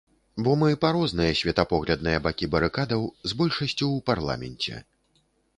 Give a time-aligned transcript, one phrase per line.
[0.45, 4.75] Бо мы па розныя светапоглядныя бакі барыкадаў з большасцю ў парламенце.